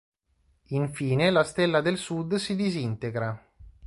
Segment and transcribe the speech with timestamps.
[0.69, 3.39] Infine la Stella del Sud si disintegra.